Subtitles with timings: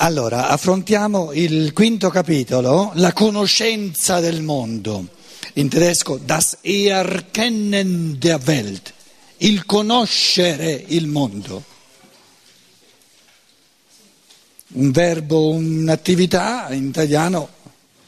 [0.00, 5.08] Allora, affrontiamo il quinto capitolo, la conoscenza del mondo.
[5.54, 8.92] In tedesco das Erkennen der Welt,
[9.38, 11.64] il conoscere il mondo.
[14.74, 17.48] Un verbo, un'attività, in italiano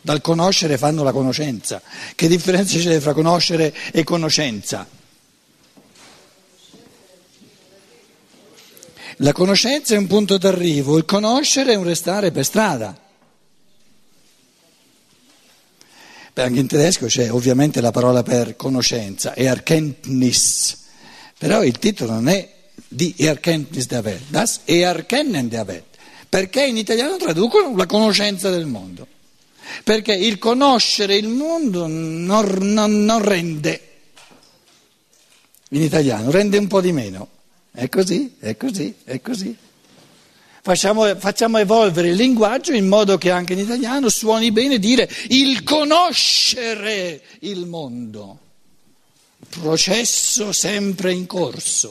[0.01, 1.83] dal conoscere fanno la conoscenza.
[2.15, 4.87] Che differenza c'è tra conoscere e conoscenza?
[9.23, 12.99] La conoscenza è un punto d'arrivo, il conoscere è un restare per strada.
[16.33, 20.79] Beh, anche in tedesco c'è ovviamente la parola per conoscenza, Erkenntnis,
[21.37, 22.51] però il titolo non è
[22.89, 25.97] di Erkenntnis der Welt, das Erkennen der Welt,
[26.27, 29.07] perché in italiano traducono la conoscenza del mondo,
[29.85, 33.89] perché il conoscere il mondo non, non, non rende,
[35.71, 37.29] in italiano rende un po' di meno.
[37.73, 39.57] È così, è così, è così.
[40.63, 45.63] Facciamo, facciamo, evolvere il linguaggio in modo che anche in italiano suoni bene dire il
[45.63, 48.39] conoscere il mondo.
[49.49, 51.91] Processo sempre in corso.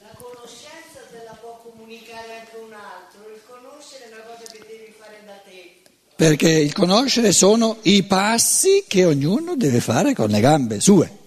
[0.00, 4.64] La conoscenza te la può comunicare anche un altro, il conoscere è una cosa che
[4.66, 5.82] devi fare da te.
[6.16, 11.17] Perché il conoscere sono i passi che ognuno deve fare con le gambe sue.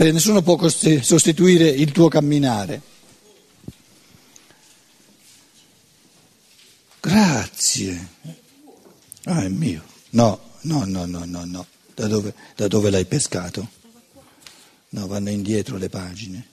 [0.00, 2.80] Beh, nessuno può sostituire il tuo camminare.
[6.98, 8.08] Grazie.
[9.24, 9.84] Ah, è mio.
[10.12, 11.66] No, no, no, no, no, no.
[11.94, 13.68] Da dove, da dove l'hai pescato?
[14.88, 16.46] No, vanno indietro le pagine.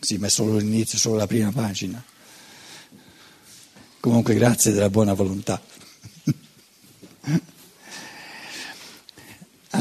[0.00, 2.04] Sì, ma è solo l'inizio, solo la prima pagina.
[4.00, 5.62] Comunque grazie della buona volontà.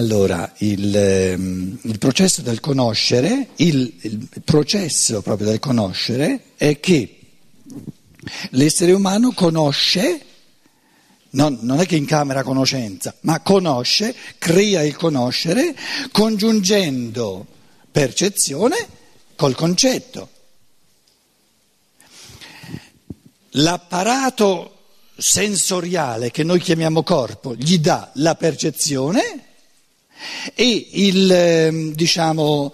[0.03, 7.19] Allora, il, ehm, il, processo del conoscere, il, il, processo proprio del conoscere è che
[8.49, 10.25] l'essere umano conosce,
[11.31, 15.73] non, non è che incamera conoscenza, ma conosce, crea il conoscere
[16.11, 17.45] congiungendo
[17.89, 18.75] percezione
[19.37, 20.29] col concetto.
[23.51, 24.79] L'apparato
[25.15, 29.51] sensoriale che noi chiamiamo corpo gli dà la percezione
[30.53, 32.73] e il, ehm, diciamo,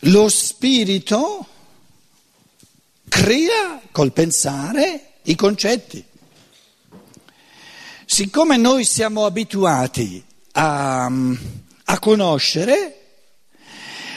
[0.00, 1.46] lo spirito
[3.08, 6.02] crea col pensare i concetti.
[8.06, 13.00] Siccome noi siamo abituati a, a conoscere,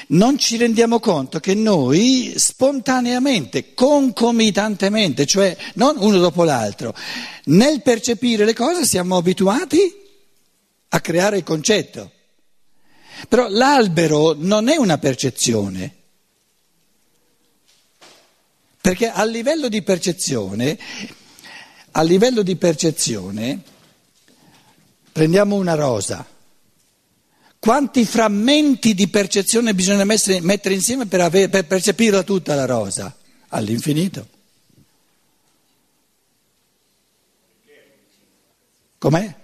[0.07, 6.93] non ci rendiamo conto che noi spontaneamente, concomitantemente, cioè non uno dopo l'altro,
[7.45, 10.01] nel percepire le cose siamo abituati
[10.89, 12.11] a creare il concetto.
[13.27, 15.95] Però l'albero non è una percezione,
[18.81, 20.77] perché a livello di percezione,
[21.91, 23.61] a livello di percezione,
[25.11, 26.27] prendiamo una rosa.
[27.59, 33.15] Quanti frammenti di percezione bisogna mettere insieme per, avere, per percepirla tutta la rosa?
[33.47, 34.27] All'infinito.
[38.97, 39.42] Com'è?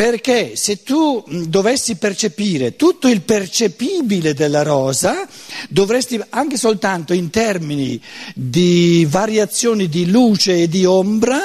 [0.00, 5.28] Perché se tu dovessi percepire tutto il percepibile della rosa,
[5.68, 8.00] dovresti anche soltanto in termini
[8.34, 11.38] di variazioni di luce e di ombra,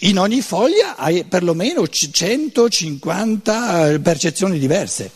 [0.00, 5.10] in ogni foglia hai perlomeno 150 percezioni diverse.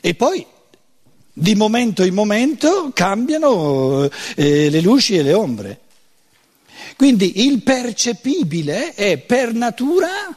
[0.00, 0.46] E poi
[1.34, 5.80] di momento in momento cambiano eh, le luci e le ombre.
[6.96, 10.34] Quindi il percepibile è per natura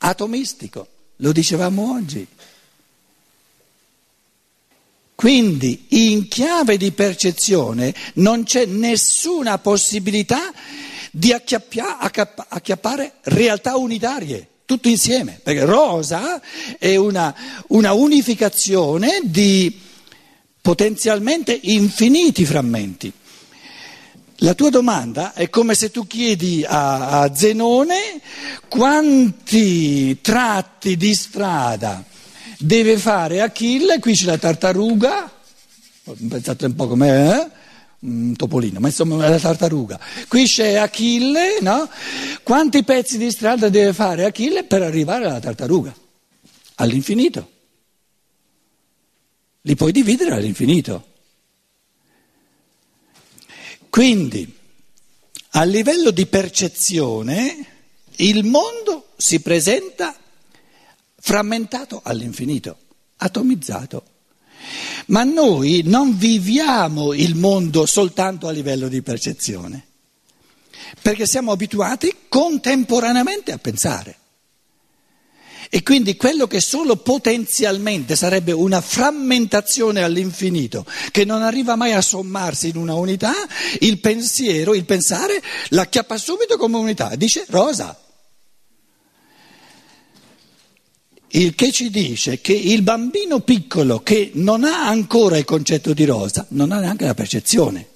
[0.00, 2.26] atomistico, lo dicevamo oggi.
[5.14, 10.50] Quindi in chiave di percezione non c'è nessuna possibilità
[11.10, 16.40] di acchiappare realtà unitarie, tutto insieme, perché rosa
[16.78, 17.34] è una,
[17.68, 19.78] una unificazione di
[20.62, 23.12] potenzialmente infiniti frammenti.
[24.42, 28.20] La tua domanda è come se tu chiedi a, a Zenone
[28.68, 32.02] quanti tratti di strada
[32.58, 35.30] deve fare Achille, qui c'è la tartaruga,
[36.26, 37.50] pensate un po' com'è, eh?
[38.00, 40.00] un topolino, ma insomma è la tartaruga.
[40.26, 41.86] Qui c'è Achille, no?
[42.42, 45.94] Quanti pezzi di strada deve fare Achille per arrivare alla tartaruga?
[46.76, 47.50] All'infinito.
[49.62, 51.08] Li puoi dividere all'infinito.
[53.90, 54.56] Quindi,
[55.50, 57.66] a livello di percezione,
[58.16, 60.16] il mondo si presenta
[61.18, 62.78] frammentato all'infinito,
[63.16, 64.04] atomizzato.
[65.06, 69.86] Ma noi non viviamo il mondo soltanto a livello di percezione,
[71.02, 74.18] perché siamo abituati contemporaneamente a pensare.
[75.72, 82.00] E quindi quello che solo potenzialmente sarebbe una frammentazione all'infinito, che non arriva mai a
[82.00, 83.32] sommarsi in una unità,
[83.78, 87.14] il pensiero, il pensare, l'acchiappa subito come unità.
[87.14, 87.96] Dice rosa.
[91.28, 96.04] Il che ci dice che il bambino piccolo che non ha ancora il concetto di
[96.04, 97.86] rosa, non ha neanche la percezione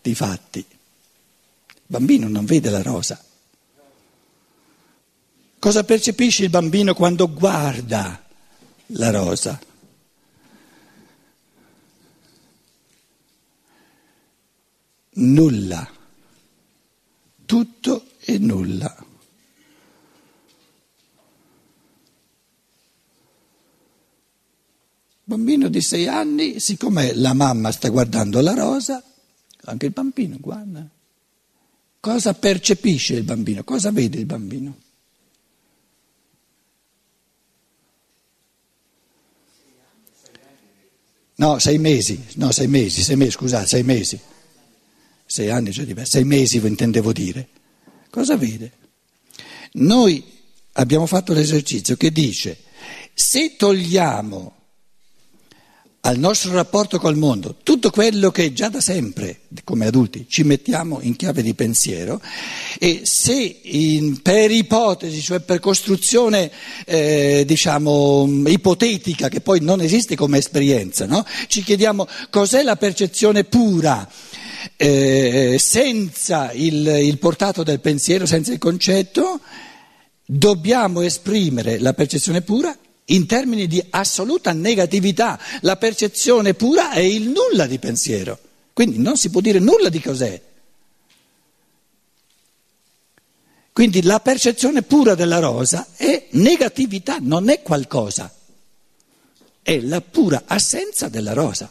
[0.00, 0.60] di fatti.
[0.60, 3.20] Il bambino non vede la rosa.
[5.60, 8.24] Cosa percepisce il bambino quando guarda
[8.86, 9.60] la rosa?
[15.12, 15.86] Nulla,
[17.44, 19.04] tutto e nulla.
[25.24, 29.04] Bambino di sei anni, siccome la mamma sta guardando la rosa,
[29.64, 30.88] anche il bambino guarda.
[32.00, 33.62] Cosa percepisce il bambino?
[33.62, 34.88] Cosa vede il bambino?
[41.40, 44.20] No, sei mesi, no, sei mesi, sei mesi, scusate, sei mesi.
[45.24, 47.48] Sei anni già diverso, sei mesi intendevo dire.
[48.10, 48.72] Cosa vede?
[49.72, 50.22] Noi
[50.72, 52.58] abbiamo fatto l'esercizio che dice,
[53.14, 54.54] se togliamo
[56.02, 60.98] al nostro rapporto col mondo, tutto quello che già da sempre, come adulti, ci mettiamo
[61.02, 62.22] in chiave di pensiero
[62.78, 66.50] e se in, per ipotesi, cioè per costruzione
[66.86, 71.24] eh, diciamo ipotetica, che poi non esiste come esperienza, no?
[71.48, 74.08] ci chiediamo cos'è la percezione pura.
[74.76, 79.40] Eh, senza il, il portato del pensiero, senza il concetto,
[80.26, 82.76] dobbiamo esprimere la percezione pura
[83.06, 85.38] in termini di assoluta negatività.
[85.62, 88.38] La percezione pura è il nulla di pensiero,
[88.72, 90.48] quindi non si può dire nulla di cos'è.
[93.72, 98.30] Quindi la percezione pura della rosa è negatività, non è qualcosa,
[99.62, 101.70] è la pura assenza della rosa.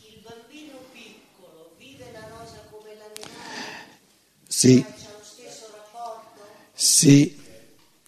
[0.00, 3.98] Il bambino piccolo vive la rosa come l'animale?
[4.46, 4.80] Sì.
[4.82, 6.42] C'ha lo stesso rapporto?
[6.74, 7.42] Sì.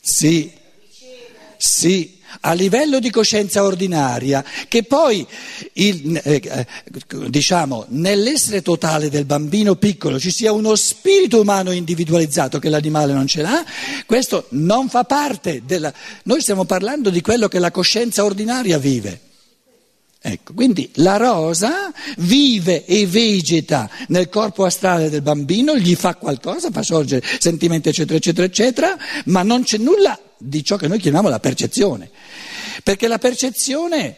[0.08, 0.52] Sì,
[1.56, 5.26] sì, a livello di coscienza ordinaria, che poi
[5.72, 6.66] il, eh, eh,
[7.28, 13.26] diciamo, nell'essere totale del bambino piccolo ci sia uno spirito umano individualizzato che l'animale non
[13.26, 13.64] ce l'ha,
[14.06, 15.92] questo non fa parte della...
[16.22, 19.25] Noi stiamo parlando di quello che la coscienza ordinaria vive.
[20.28, 26.72] Ecco, quindi la rosa vive e vegeta nel corpo astrale del bambino, gli fa qualcosa,
[26.72, 31.28] fa sorgere sentimenti, eccetera, eccetera, eccetera, ma non c'è nulla di ciò che noi chiamiamo
[31.28, 32.10] la percezione.
[32.82, 34.16] Perché la percezione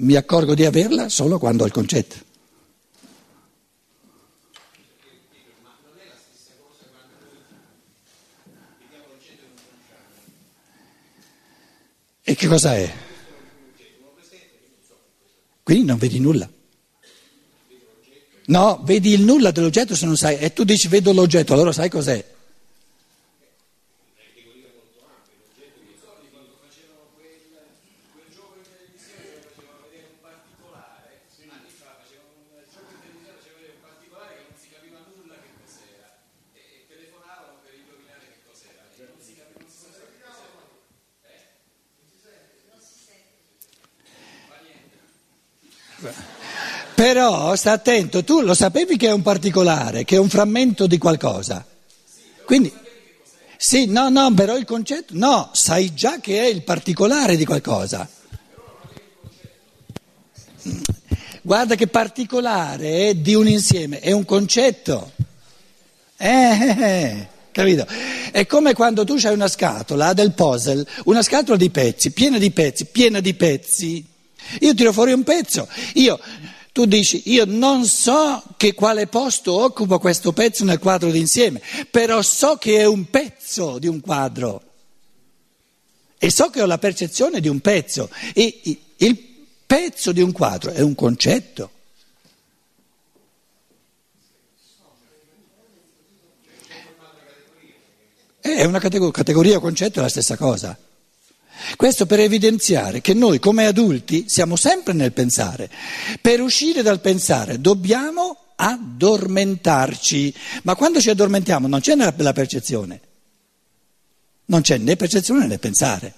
[0.00, 2.16] mi accorgo di averla solo quando ho il concetto.
[12.26, 12.90] E che cosa è?
[15.62, 16.50] Quindi non vedi nulla.
[18.46, 21.88] No, vedi il nulla dell'oggetto se non sai, e tu dici vedo l'oggetto, allora sai
[21.90, 22.33] cos'è.
[47.14, 50.98] Però sta attento, tu lo sapevi che è un particolare, che è un frammento di
[50.98, 51.64] qualcosa.
[52.44, 52.72] Quindi,
[53.56, 58.08] sì, no, no, però il concetto, no, sai già che è il particolare di qualcosa.
[61.40, 65.12] Guarda che particolare è di un insieme, è un concetto.
[66.16, 67.86] Eh, eh, eh, capito?
[68.32, 72.50] È come quando tu hai una scatola del puzzle, una scatola di pezzi, piena di
[72.50, 74.04] pezzi, piena di pezzi.
[74.58, 76.18] Io tiro fuori un pezzo, io
[76.74, 82.20] tu dici, io non so che quale posto occupa questo pezzo nel quadro d'insieme, però
[82.20, 84.60] so che è un pezzo di un quadro
[86.18, 88.60] e so che ho la percezione di un pezzo e
[88.96, 89.16] il
[89.64, 91.70] pezzo di un quadro è un concetto.
[98.40, 100.76] È una categoria, categoria concetto è la stessa cosa.
[101.76, 105.70] Questo per evidenziare che noi come adulti siamo sempre nel pensare.
[106.20, 110.34] Per uscire dal pensare dobbiamo addormentarci.
[110.62, 113.00] Ma quando ci addormentiamo non c'è la percezione,
[114.46, 116.14] non c'è né percezione né pensare.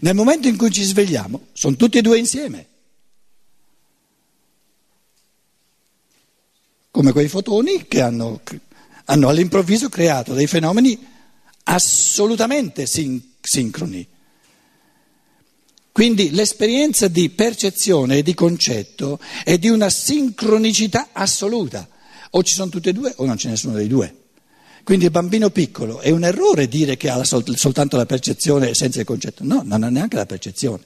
[0.00, 2.66] Nel momento in cui ci svegliamo, sono tutti e due insieme.
[6.90, 8.40] Come quei fotoni che hanno,
[9.04, 10.98] hanno all'improvviso creato dei fenomeni
[11.64, 14.06] assolutamente sin- sincroni.
[15.92, 21.88] Quindi l'esperienza di percezione e di concetto è di una sincronicità assoluta.
[22.30, 24.14] O ci sono tutte e due o non c'è nessuno dei due.
[24.84, 29.00] Quindi il bambino piccolo è un errore dire che ha sol- soltanto la percezione senza
[29.00, 29.44] il concetto.
[29.44, 30.82] No, non ha neanche la percezione.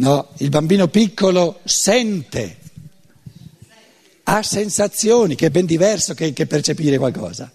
[0.00, 2.56] No, il bambino piccolo sente,
[4.22, 7.52] ha sensazioni, che è ben diverso che, che percepire qualcosa.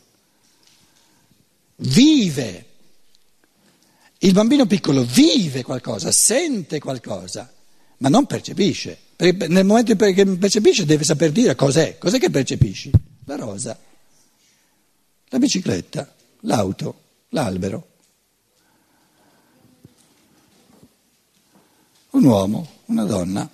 [1.78, 2.66] Vive.
[4.20, 7.52] Il bambino piccolo vive qualcosa, sente qualcosa,
[7.98, 8.96] ma non percepisce.
[9.16, 11.98] Perché nel momento in cui percepisce deve saper dire cos'è.
[11.98, 12.92] Cos'è che percepisci?
[13.26, 13.76] La rosa,
[15.30, 17.88] la bicicletta, l'auto, l'albero.
[22.16, 23.50] Un uomo, una donna.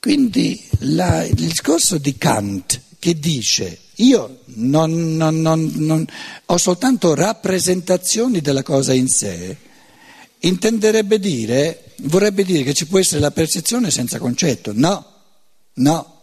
[0.00, 6.06] Quindi la, il discorso di Kant che dice io non, non, non,
[6.46, 9.54] ho soltanto rappresentazioni della cosa in sé,
[10.38, 14.72] intenderebbe dire, vorrebbe dire che ci può essere la percezione senza concetto.
[14.74, 15.09] No,
[15.74, 16.22] No,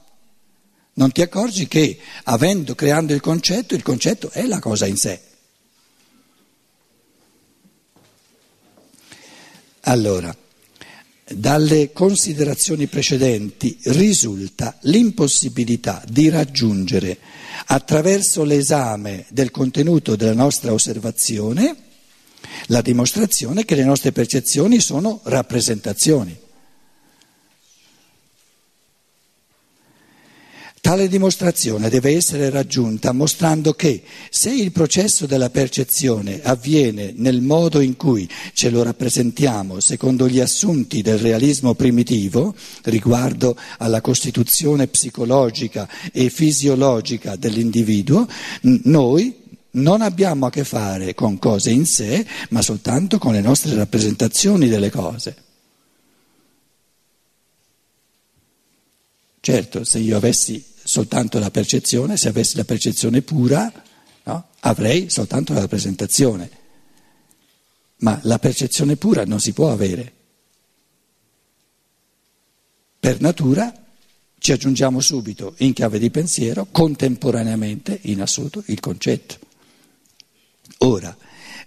[0.94, 5.22] non ti accorgi che avendo, creando il concetto, il concetto è la cosa in sé.
[9.82, 10.36] Allora,
[11.30, 17.18] dalle considerazioni precedenti risulta l'impossibilità di raggiungere
[17.68, 21.86] attraverso l'esame del contenuto della nostra osservazione
[22.68, 26.38] la dimostrazione che le nostre percezioni sono rappresentazioni.
[30.88, 37.82] Tale dimostrazione deve essere raggiunta mostrando che se il processo della percezione avviene nel modo
[37.82, 45.90] in cui ce lo rappresentiamo secondo gli assunti del realismo primitivo riguardo alla costituzione psicologica
[46.14, 48.26] e fisiologica dell'individuo,
[48.62, 49.36] noi
[49.72, 54.70] non abbiamo a che fare con cose in sé, ma soltanto con le nostre rappresentazioni
[54.70, 55.36] delle cose.
[59.42, 63.70] Certo, se io avessi soltanto la percezione, se avessi la percezione pura,
[64.24, 64.48] no?
[64.62, 66.50] avrei soltanto la rappresentazione.
[67.98, 70.14] Ma la percezione pura non si può avere.
[73.00, 73.86] Per natura
[74.40, 79.40] ci aggiungiamo subito in chiave di pensiero, contemporaneamente, in assoluto, il concetto.
[80.80, 81.16] Ora,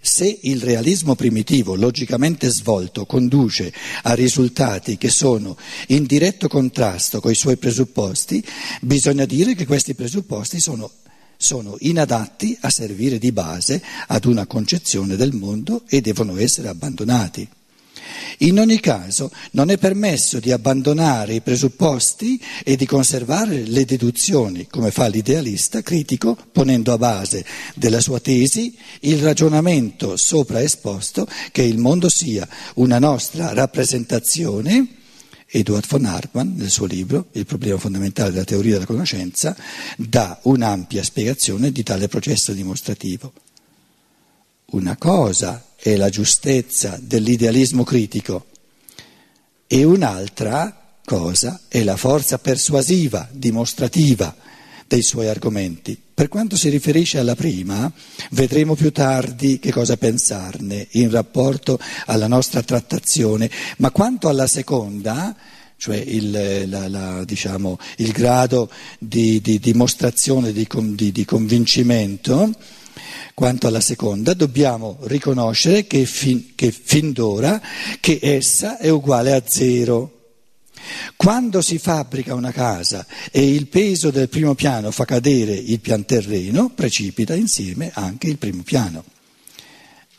[0.01, 5.55] se il realismo primitivo, logicamente svolto, conduce a risultati che sono
[5.87, 8.43] in diretto contrasto con i suoi presupposti,
[8.81, 10.89] bisogna dire che questi presupposti sono,
[11.37, 17.47] sono inadatti a servire di base ad una concezione del mondo e devono essere abbandonati.
[18.39, 24.67] In ogni caso non è permesso di abbandonare i presupposti e di conservare le deduzioni,
[24.67, 31.61] come fa l'idealista critico, ponendo a base della sua tesi il ragionamento sopra esposto che
[31.61, 34.95] il mondo sia una nostra rappresentazione.
[35.53, 39.55] Edward von Hartmann, nel suo libro Il problema fondamentale della teoria della conoscenza,
[39.97, 43.33] dà un'ampia spiegazione di tale processo dimostrativo.
[44.71, 48.45] Una cosa è la giustezza dell'idealismo critico
[49.67, 54.33] e un'altra cosa è la forza persuasiva, dimostrativa
[54.87, 55.99] dei suoi argomenti.
[56.13, 57.91] Per quanto si riferisce alla prima,
[58.29, 65.35] vedremo più tardi che cosa pensarne in rapporto alla nostra trattazione, ma quanto alla seconda,
[65.75, 72.53] cioè il, la, la, diciamo, il grado di, di dimostrazione, di, di, di convincimento,
[73.33, 77.61] quanto alla seconda, dobbiamo riconoscere che fin, che fin d'ora
[77.99, 80.19] che essa è uguale a zero.
[81.15, 86.05] Quando si fabbrica una casa e il peso del primo piano fa cadere il pian
[86.05, 89.03] terreno, precipita insieme anche il primo piano.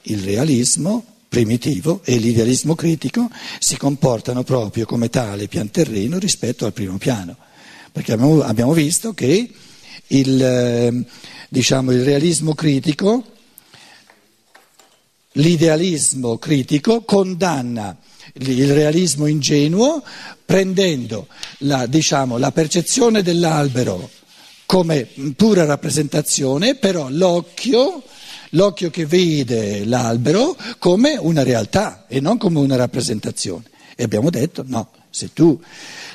[0.03, 6.73] Il realismo primitivo e l'idealismo critico si comportano proprio come tale pian terreno rispetto al
[6.73, 7.37] primo piano,
[7.91, 9.51] perché abbiamo, abbiamo visto che
[10.09, 11.05] il, eh,
[11.53, 13.23] diciamo, il realismo critico,
[15.33, 17.95] l'idealismo critico condanna
[18.35, 20.03] il realismo ingenuo
[20.47, 21.27] prendendo
[21.59, 24.09] la, diciamo, la percezione dell'albero
[24.65, 25.07] come
[25.37, 28.03] pura rappresentazione, però l'occhio,
[28.51, 33.65] l'occhio che vede l'albero come una realtà e non come una rappresentazione.
[33.95, 35.61] E abbiamo detto no, se tu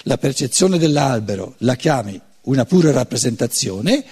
[0.03, 4.03] la percezione dell'albero la chiami una pura rappresentazione,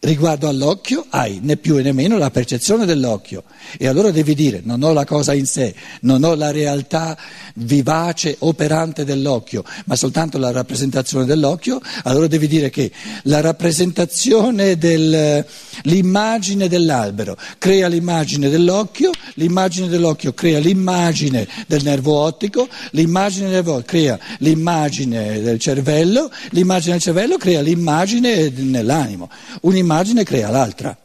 [0.00, 3.44] riguardo all'occhio hai né più né meno la percezione dell'occhio
[3.76, 7.16] e allora devi dire non ho la cosa in sé, non ho la realtà
[7.56, 12.90] vivace, operante dell'occhio, ma soltanto la rappresentazione dell'occhio, allora devi dire che
[13.24, 23.46] la rappresentazione dell'immagine dell'albero crea l'immagine dell'occhio, l'immagine dell'occhio crea l'immagine del nervo ottico, l'immagine
[23.46, 29.28] del nervo crea l'immagine del cervello, l'immagine del cervello crea l'immagine nell'animo.
[29.62, 30.96] Un'immagine immagine crea l'altra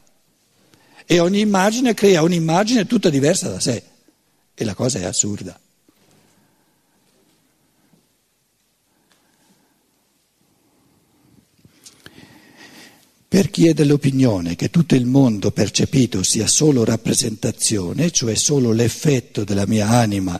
[1.07, 3.81] e ogni immagine crea un'immagine tutta diversa da sé
[4.53, 5.59] e la cosa è assurda.
[13.27, 19.43] Per chi è dell'opinione che tutto il mondo percepito sia solo rappresentazione, cioè solo l'effetto
[19.43, 20.39] della mia anima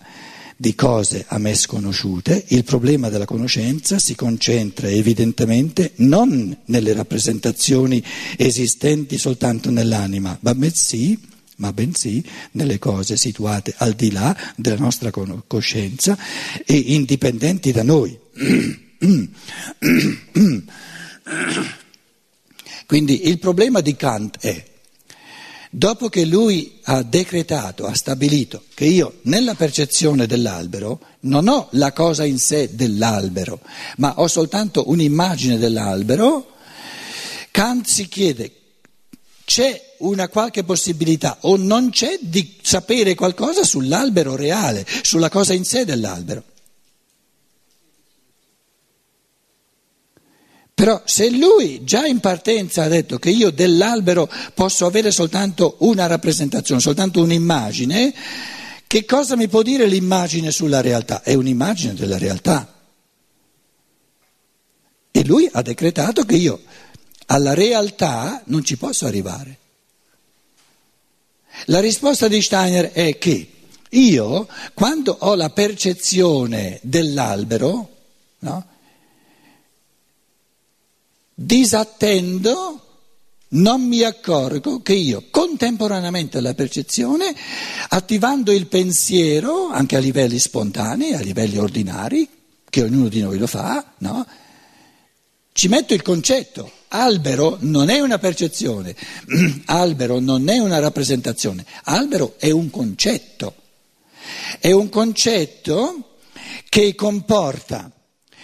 [0.57, 8.01] di cose a me sconosciute, il problema della conoscenza si concentra evidentemente non nelle rappresentazioni
[8.37, 11.19] esistenti soltanto nell'anima, ma bensì,
[11.57, 16.17] ma bensì nelle cose situate al di là della nostra coscienza
[16.65, 18.17] e indipendenti da noi.
[22.85, 24.73] Quindi il problema di Kant è
[25.77, 31.91] Dopo che lui ha decretato, ha stabilito che io nella percezione dell'albero non ho la
[31.91, 33.59] cosa in sé dell'albero,
[33.97, 36.53] ma ho soltanto un'immagine dell'albero,
[37.51, 38.53] Kant si chiede
[39.43, 45.65] c'è una qualche possibilità o non c'è di sapere qualcosa sull'albero reale, sulla cosa in
[45.65, 46.43] sé dell'albero.
[50.75, 56.05] Però se lui già in partenza ha detto che io dell'albero posso avere soltanto una
[56.05, 58.13] rappresentazione, soltanto un'immagine,
[58.85, 61.23] che cosa mi può dire l'immagine sulla realtà?
[61.23, 62.73] È un'immagine della realtà.
[65.11, 66.61] E lui ha decretato che io
[67.27, 69.59] alla realtà non ci posso arrivare.
[71.67, 73.49] La risposta di Steiner è che
[73.91, 77.89] io, quando ho la percezione dell'albero,
[78.39, 78.73] no?
[81.35, 82.79] Disattendo,
[83.49, 87.35] non mi accorgo che io contemporaneamente alla percezione,
[87.89, 92.27] attivando il pensiero anche a livelli spontanei, a livelli ordinari,
[92.69, 94.25] che ognuno di noi lo fa, no?
[95.51, 96.71] ci metto il concetto.
[96.89, 98.95] Albero non è una percezione,
[99.65, 103.55] albero non è una rappresentazione, albero è un concetto.
[104.59, 106.17] È un concetto
[106.67, 107.91] che comporta,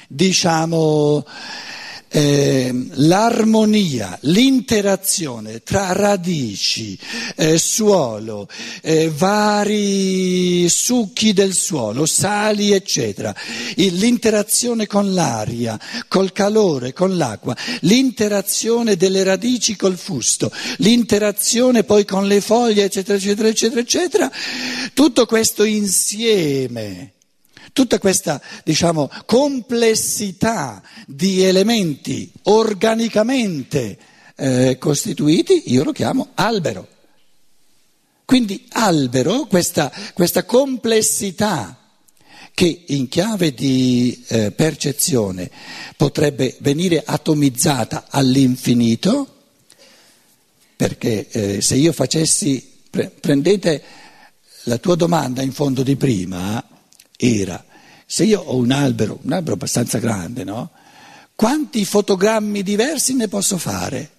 [0.07, 1.25] diciamo,
[2.13, 6.97] eh, l'armonia, l'interazione tra radici,
[7.37, 8.49] eh, suolo,
[8.81, 13.33] eh, vari succhi del suolo, sali, eccetera,
[13.75, 22.27] l'interazione con l'aria, col calore, con l'acqua, l'interazione delle radici col fusto, l'interazione poi con
[22.27, 24.31] le foglie, eccetera, eccetera, eccetera, eccetera,
[24.93, 27.13] tutto questo insieme
[27.73, 33.97] Tutta questa, diciamo, complessità di elementi organicamente
[34.35, 36.87] eh, costituiti, io lo chiamo albero.
[38.25, 41.77] Quindi albero, questa, questa complessità
[42.53, 45.49] che in chiave di eh, percezione
[45.95, 49.35] potrebbe venire atomizzata all'infinito,
[50.75, 53.83] perché eh, se io facessi, pre- prendete
[54.63, 56.63] la tua domanda in fondo di prima,
[57.21, 57.63] era,
[58.05, 60.71] se io ho un albero, un albero abbastanza grande, no?
[61.35, 64.09] Quanti fotogrammi diversi ne posso fare?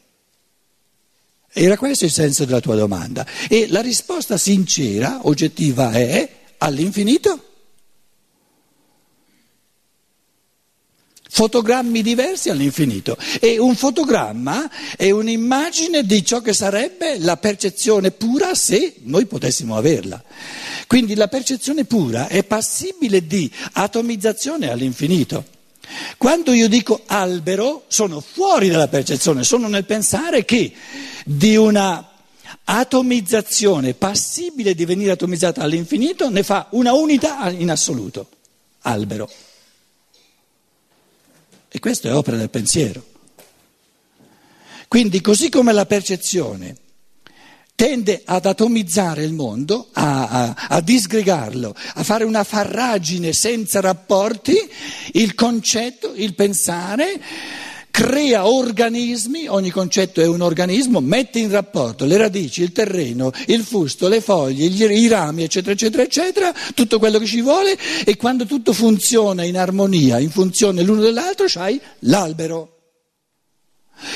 [1.53, 3.27] Era questo il senso della tua domanda.
[3.49, 7.49] E la risposta sincera, oggettiva è all'infinito.
[11.29, 13.17] Fotogrammi diversi all'infinito.
[13.41, 19.77] E un fotogramma è un'immagine di ciò che sarebbe la percezione pura se noi potessimo
[19.77, 20.23] averla.
[20.93, 25.43] Quindi la percezione pura è passibile di atomizzazione all'infinito.
[26.19, 30.71] Quando io dico albero, sono fuori dalla percezione, sono nel pensare che
[31.25, 32.11] di una
[32.65, 38.29] atomizzazione passibile di venire atomizzata all'infinito ne fa una unità in assoluto,
[38.83, 39.31] albero.
[41.71, 43.03] E questo è opera del pensiero.
[44.89, 46.77] Quindi così come la percezione
[47.83, 54.57] tende ad atomizzare il mondo, a, a, a, disgregarlo, a fare una farragine senza rapporti,
[55.15, 57.21] il concetto, il pensare
[57.91, 63.65] crea organismi, ogni concetto è un organismo, mette in rapporto le radici, il terreno, il
[63.65, 68.17] fusto, le foglie, gli, i rami, eccetera, eccetera, eccetera, tutto quello che ci vuole e
[68.17, 72.77] quando tutto funziona in armonia, in funzione l'uno dell'altro, c'hai l'albero.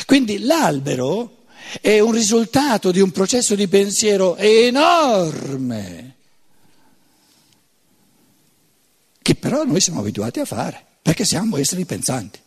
[0.07, 1.46] Quindi l'albero
[1.81, 6.15] è un risultato di un processo di pensiero enorme,
[9.23, 12.41] che però noi siamo abituati a fare, perché siamo esseri pensanti.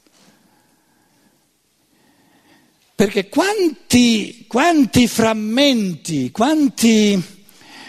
[2.95, 7.37] Perché quanti, quanti frammenti, quanti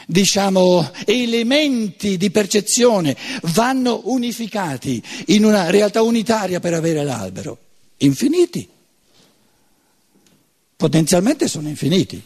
[0.06, 7.58] diciamo, elementi di percezione vanno unificati in una realtà unitaria per avere l'albero?
[7.98, 8.68] Infiniti.
[10.80, 12.22] Potenzialmente sono infiniti.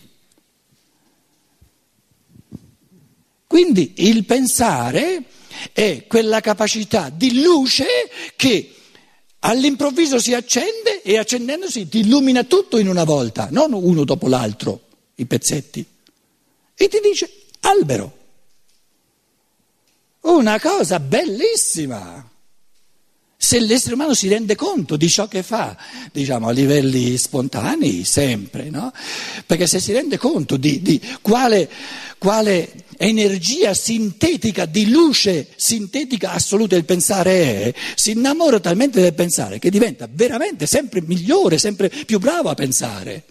[3.49, 5.25] Quindi il pensare
[5.73, 7.85] è quella capacità di luce
[8.37, 8.73] che
[9.41, 14.83] all'improvviso si accende e accendendosi ti illumina tutto in una volta, non uno dopo l'altro,
[15.17, 15.85] i pezzetti.
[16.77, 18.19] E ti dice albero.
[20.21, 22.31] Una cosa bellissima.
[23.45, 25.77] Se l'essere umano si rende conto di ciò che fa,
[26.11, 28.91] diciamo a livelli spontanei, sempre, no?
[29.45, 31.69] Perché se si rende conto di, di quale,
[32.17, 39.59] quale energia sintetica, di luce sintetica assoluta il pensare è, si innamora talmente del pensare
[39.59, 43.25] che diventa veramente sempre migliore, sempre più bravo a pensare.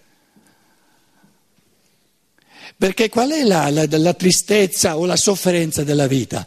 [2.78, 6.46] Perché qual è la, la, la, tristezza o la sofferenza della vita?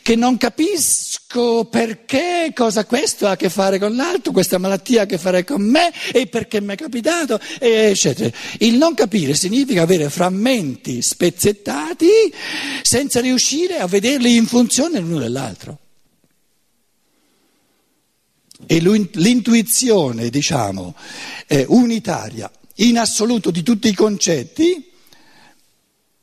[0.00, 5.04] Che non capisco perché, cosa questo ha a che fare con l'altro, questa malattia ha
[5.04, 8.30] a che fare con me e perché mi è capitato, eccetera.
[8.58, 12.08] Il non capire significa avere frammenti spezzettati
[12.82, 15.78] senza riuscire a vederli in funzione l'uno dell'altro.
[18.66, 20.94] E l'intuizione, diciamo,
[21.66, 24.94] unitaria, in assoluto di tutti i concetti,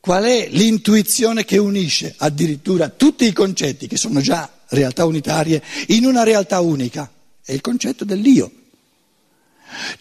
[0.04, 6.04] Qual è l'intuizione che unisce addirittura tutti i concetti che sono già realtà unitarie in
[6.04, 7.10] una realtà unica?
[7.42, 8.52] È il concetto dell'io.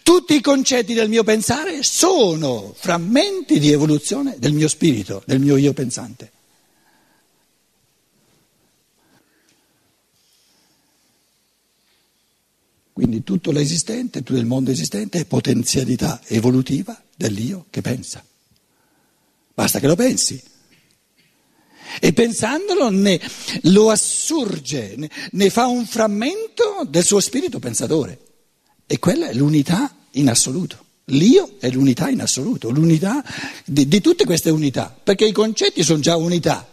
[0.03, 5.55] Tutti i concetti del mio pensare sono frammenti di evoluzione del mio spirito, del mio
[5.55, 6.31] io pensante.
[12.91, 18.21] Quindi tutto l'esistente, tutto il mondo esistente è potenzialità evolutiva dell'io che pensa.
[19.53, 20.41] Basta che lo pensi.
[21.99, 23.19] E pensandolo ne,
[23.63, 28.19] lo assurge, ne, ne fa un frammento del suo spirito pensatore.
[28.87, 30.83] E quella è l'unità in assoluto.
[31.07, 33.23] L'io è l'unità in assoluto, l'unità
[33.65, 36.67] di, di, tutte queste unità, perché i concetti sono già unità.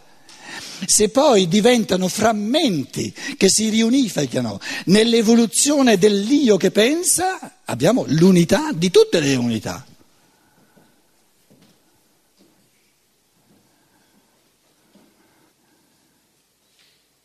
[0.85, 9.19] Se poi diventano frammenti che si riunificano nell'evoluzione dell'io che pensa, abbiamo l'unità di tutte
[9.19, 9.85] le unità.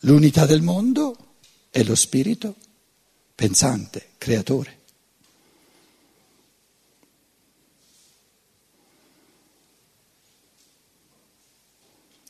[0.07, 1.17] L'unità del mondo
[1.69, 2.55] è lo spirito
[3.35, 4.79] pensante, creatore.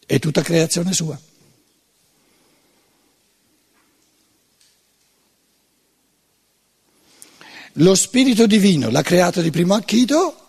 [0.07, 1.21] È tutta creazione sua.
[7.75, 10.46] Lo spirito divino l'ha creato di primo acchito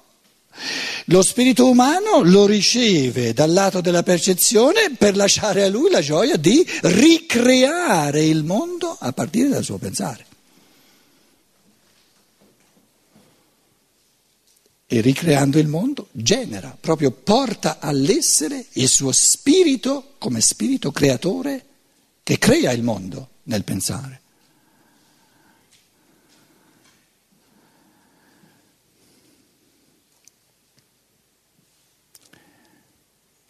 [1.10, 6.36] lo spirito umano lo riceve dal lato della percezione per lasciare a lui la gioia
[6.36, 10.26] di ricreare il mondo a partire dal suo pensare.
[14.90, 21.66] E ricreando il mondo genera, proprio porta all'essere il suo spirito come spirito creatore
[22.24, 24.22] che crea il mondo nel pensare.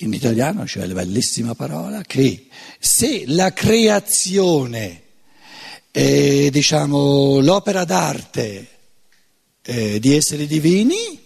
[0.02, 2.48] In italiano c'è la bellissima parola che
[2.80, 5.04] se la creazione,
[5.90, 8.68] è, diciamo, l'opera d'arte
[9.64, 11.26] eh, di esseri divini,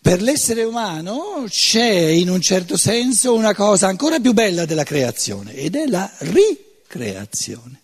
[0.00, 5.52] per l'essere umano c'è in un certo senso una cosa ancora più bella della creazione
[5.54, 7.78] ed è la ricreazione.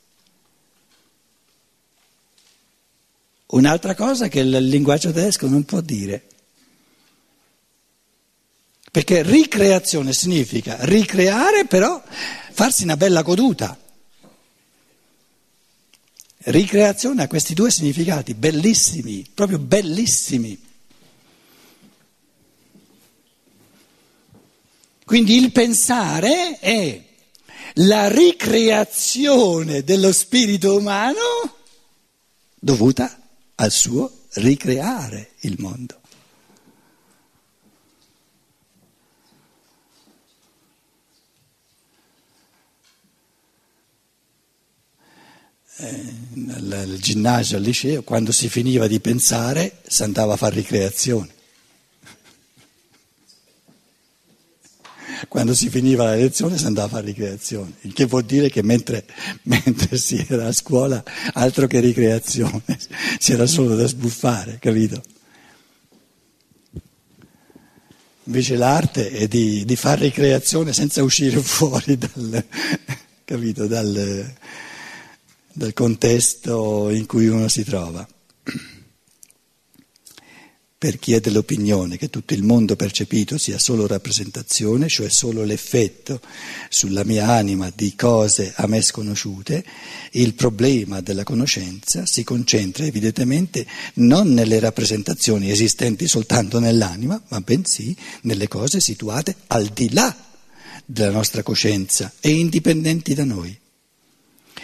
[3.47, 6.27] Un'altra cosa che il linguaggio tedesco non può dire.
[8.97, 12.03] Perché ricreazione significa ricreare, però
[12.53, 13.79] farsi una bella goduta.
[16.39, 20.59] Ricreazione ha questi due significati bellissimi, proprio bellissimi.
[25.05, 27.05] Quindi il pensare è
[27.75, 31.55] la ricreazione dello spirito umano
[32.55, 33.15] dovuta
[33.57, 36.01] al suo ricreare il mondo.
[45.79, 51.35] Nel ginnasio, al liceo, quando si finiva di pensare, si andava a fare ricreazione.
[55.29, 58.63] Quando si finiva la lezione si andava a fare ricreazione, il che vuol dire che
[58.63, 59.05] mentre,
[59.45, 62.63] mentre si era a scuola altro che ricreazione,
[63.19, 65.03] si era solo da sbuffare, capito?
[68.25, 72.45] Invece l'arte è di, di fare ricreazione senza uscire fuori dal,
[73.25, 74.35] capito, dal,
[75.57, 78.07] dal contesto in cui uno si trova.
[80.79, 86.21] Per chi è dell'opinione che tutto il mondo percepito sia solo rappresentazione, cioè solo l'effetto
[86.69, 89.65] sulla mia anima di cose a me sconosciute,
[90.13, 97.97] il problema della conoscenza si concentra evidentemente non nelle rappresentazioni esistenti soltanto nell'anima, ma bensì
[98.23, 100.15] nelle cose situate al di là
[100.85, 103.59] della nostra coscienza e indipendenti da noi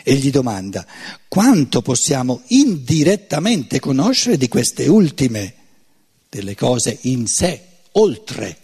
[0.02, 0.86] e gli domanda
[1.28, 5.54] quanto possiamo indirettamente conoscere di queste ultime,
[6.28, 7.62] delle cose in sé,
[7.92, 8.58] oltre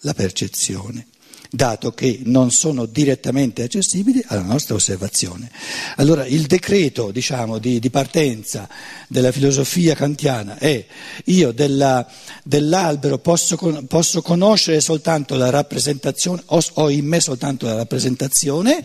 [0.00, 1.06] la percezione
[1.50, 5.50] dato che non sono direttamente accessibili alla nostra osservazione.
[5.96, 8.68] Allora il decreto diciamo, di, di, partenza
[9.08, 10.84] della filosofia kantiana è
[11.26, 12.06] io della,
[12.42, 13.56] dell'albero posso,
[13.86, 18.84] posso, conoscere soltanto la rappresentazione, ho, ho in me soltanto la rappresentazione,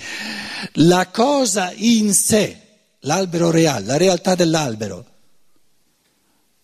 [0.73, 2.57] la cosa in sé,
[3.01, 5.05] l'albero reale, la realtà dell'albero,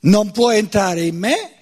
[0.01, 1.56] non può entrare in me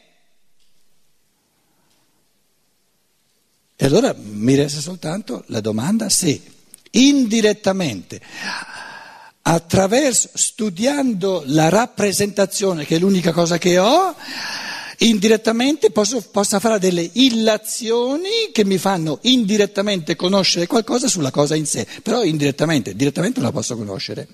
[3.78, 6.42] E allora mi resta soltanto la domanda se
[6.92, 8.22] indirettamente,
[9.42, 14.16] attraverso, studiando la rappresentazione, che è l'unica cosa che ho,
[15.00, 21.66] indirettamente posso, possa fare delle illazioni che mi fanno indirettamente conoscere qualcosa sulla cosa in
[21.66, 24.28] sé, però indirettamente, direttamente non la posso conoscere.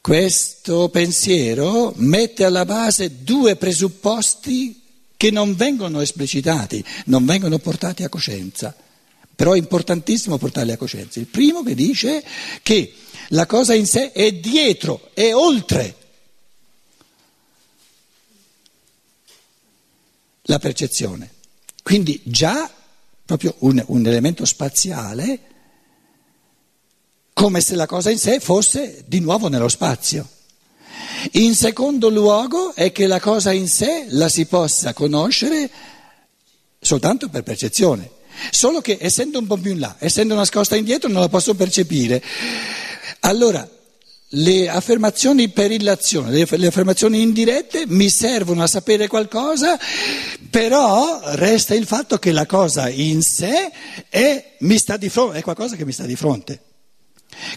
[0.00, 4.83] Questo pensiero mette alla base due presupposti
[5.24, 8.76] che non vengono esplicitati, non vengono portati a coscienza.
[9.34, 11.18] Però è importantissimo portarli a coscienza.
[11.18, 12.22] Il primo che dice
[12.62, 12.92] che
[13.28, 15.96] la cosa in sé è dietro, è oltre
[20.42, 21.30] la percezione.
[21.82, 22.70] Quindi già
[23.24, 25.40] proprio un, un elemento spaziale,
[27.32, 30.28] come se la cosa in sé fosse di nuovo nello spazio.
[31.32, 35.70] In secondo luogo è che la cosa in sé la si possa conoscere
[36.80, 38.10] soltanto per percezione,
[38.50, 42.22] solo che essendo un po' più in là, essendo nascosta indietro non la posso percepire.
[43.20, 43.66] Allora,
[44.36, 49.78] le affermazioni per illazione, le affermazioni indirette mi servono a sapere qualcosa,
[50.50, 53.70] però resta il fatto che la cosa in sé
[54.08, 56.60] è, fronte, è qualcosa che mi sta di fronte.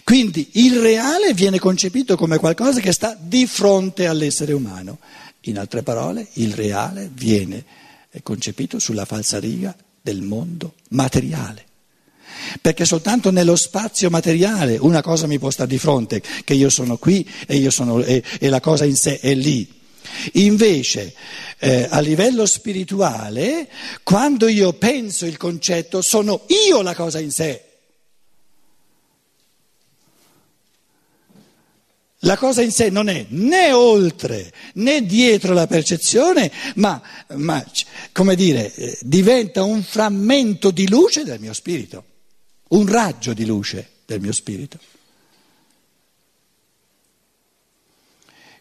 [0.04, 4.98] Quindi il reale viene concepito come qualcosa che sta di fronte all'essere umano.
[5.42, 7.64] In altre parole, il reale viene
[8.22, 11.66] concepito sulla falsariga del mondo materiale.
[12.60, 16.96] Perché soltanto nello spazio materiale una cosa mi può stare di fronte, che io sono
[16.96, 19.76] qui e, io sono, e, e la cosa in sé è lì.
[20.34, 21.14] Invece,
[21.58, 23.68] eh, a livello spirituale,
[24.02, 27.64] quando io penso il concetto, sono io la cosa in sé.
[32.22, 37.00] La cosa in sé non è né oltre né dietro la percezione, ma,
[37.34, 37.64] ma
[38.10, 42.04] come dire, eh, diventa un frammento di luce del mio spirito,
[42.70, 44.78] un raggio di luce del mio spirito.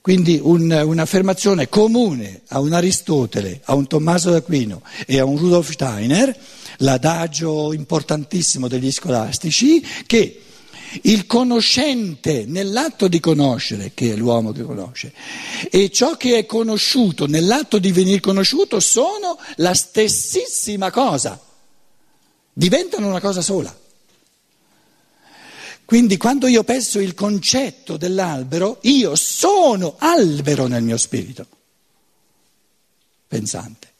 [0.02, 5.72] Quindi un, un'affermazione comune a un Aristotele, a un Tommaso d'Aquino e a un Rudolf
[5.72, 6.34] Steiner,
[6.78, 10.44] l'adagio importantissimo degli scolastici, che
[11.04, 15.14] il conoscente nell'atto di conoscere, che è l'uomo che conosce,
[15.70, 21.40] e ciò che è conosciuto nell'atto di venire conosciuto sono la stessissima cosa,
[22.54, 23.76] diventano una cosa sola.
[25.86, 31.48] Quindi quando io penso il concetto dell'albero, io sono albero nel mio spirito,
[33.28, 33.94] pensante.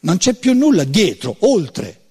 [0.00, 2.04] Non c'è più nulla dietro, oltre.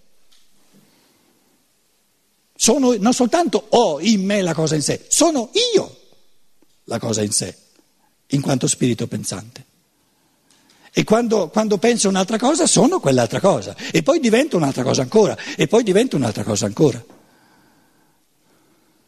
[2.56, 5.98] Sono, non soltanto ho in me la cosa in sé, sono io
[6.86, 7.56] la cosa in sé,
[8.28, 9.66] in quanto spirito pensante.
[10.92, 15.38] E quando, quando penso un'altra cosa sono quell'altra cosa, e poi divento un'altra cosa ancora,
[15.58, 17.04] e poi divento un'altra cosa ancora.